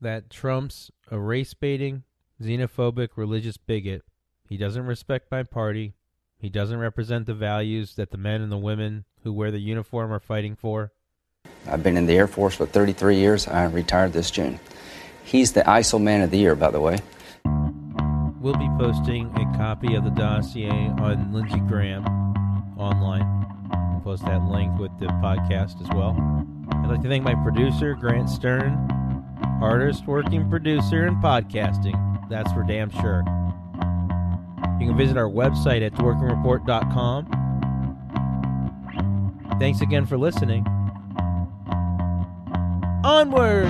that 0.00 0.30
Trump's 0.30 0.90
a 1.10 1.18
race 1.18 1.52
baiting, 1.52 2.04
xenophobic 2.40 3.10
religious 3.16 3.56
bigot. 3.58 4.02
He 4.48 4.56
doesn't 4.56 4.86
respect 4.86 5.30
my 5.30 5.42
party. 5.42 5.94
He 6.38 6.50
doesn't 6.50 6.78
represent 6.78 7.26
the 7.26 7.34
values 7.34 7.94
that 7.94 8.10
the 8.10 8.18
men 8.18 8.42
and 8.42 8.52
the 8.52 8.58
women 8.58 9.04
who 9.22 9.32
wear 9.32 9.50
the 9.50 9.60
uniform 9.60 10.12
are 10.12 10.20
fighting 10.20 10.56
for. 10.56 10.92
I've 11.66 11.82
been 11.82 11.96
in 11.96 12.06
the 12.06 12.16
Air 12.16 12.26
Force 12.26 12.54
for 12.54 12.66
33 12.66 13.16
years. 13.16 13.48
I 13.48 13.64
retired 13.64 14.12
this 14.12 14.30
June. 14.30 14.60
He's 15.24 15.52
the 15.52 15.62
ISIL 15.62 16.00
Man 16.00 16.20
of 16.20 16.30
the 16.30 16.38
Year, 16.38 16.54
by 16.54 16.70
the 16.70 16.80
way. 16.80 16.98
We'll 18.40 18.58
be 18.58 18.68
posting 18.78 19.28
a 19.36 19.56
copy 19.56 19.94
of 19.94 20.04
the 20.04 20.10
dossier 20.10 20.68
on 20.68 21.32
Lindsey 21.32 21.60
Graham 21.60 22.04
online. 22.76 23.26
We'll 23.92 24.02
post 24.02 24.24
that 24.26 24.44
link 24.44 24.78
with 24.78 24.90
the 24.98 25.06
podcast 25.06 25.80
as 25.80 25.88
well. 25.94 26.14
I'd 26.70 26.90
like 26.90 27.02
to 27.02 27.08
thank 27.08 27.24
my 27.24 27.34
producer, 27.42 27.94
Grant 27.94 28.28
Stern, 28.28 28.72
hardest 29.60 30.06
working 30.06 30.50
producer 30.50 31.06
in 31.06 31.16
podcasting. 31.22 32.28
That's 32.28 32.52
for 32.52 32.62
damn 32.64 32.90
sure. 32.90 33.24
You 34.80 34.88
can 34.88 34.96
visit 34.96 35.16
our 35.16 35.28
website 35.28 35.84
at 35.84 35.92
dworkinreport.com. 35.94 37.42
Thanks 39.58 39.80
again 39.80 40.04
for 40.06 40.18
listening. 40.18 40.66
Onward! 43.04 43.68